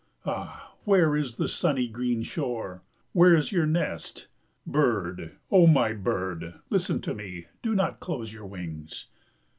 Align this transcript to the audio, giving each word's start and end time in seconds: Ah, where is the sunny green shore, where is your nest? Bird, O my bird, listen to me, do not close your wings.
Ah, 0.25 0.73
where 0.83 1.15
is 1.15 1.35
the 1.35 1.47
sunny 1.47 1.87
green 1.87 2.23
shore, 2.23 2.81
where 3.13 3.35
is 3.35 3.51
your 3.51 3.67
nest? 3.67 4.29
Bird, 4.65 5.33
O 5.51 5.67
my 5.67 5.93
bird, 5.93 6.55
listen 6.71 7.01
to 7.01 7.13
me, 7.13 7.45
do 7.61 7.75
not 7.75 7.99
close 7.99 8.33
your 8.33 8.47
wings. 8.47 9.05